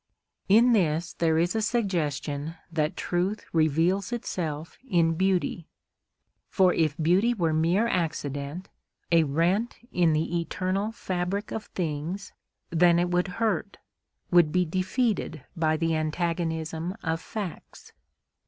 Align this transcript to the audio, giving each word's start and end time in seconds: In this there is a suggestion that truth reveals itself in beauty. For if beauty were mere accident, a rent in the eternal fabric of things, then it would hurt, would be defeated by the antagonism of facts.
In 0.49 0.73
this 0.73 1.13
there 1.13 1.37
is 1.37 1.53
a 1.55 1.61
suggestion 1.61 2.55
that 2.71 2.97
truth 2.97 3.45
reveals 3.53 4.11
itself 4.11 4.79
in 4.89 5.13
beauty. 5.13 5.67
For 6.49 6.73
if 6.73 6.97
beauty 6.97 7.35
were 7.35 7.53
mere 7.53 7.87
accident, 7.87 8.67
a 9.11 9.25
rent 9.25 9.77
in 9.91 10.13
the 10.13 10.39
eternal 10.39 10.91
fabric 10.91 11.51
of 11.51 11.65
things, 11.65 12.33
then 12.71 12.97
it 12.97 13.11
would 13.11 13.27
hurt, 13.37 13.77
would 14.31 14.51
be 14.51 14.65
defeated 14.65 15.45
by 15.55 15.77
the 15.77 15.95
antagonism 15.95 16.95
of 17.03 17.21
facts. 17.21 17.93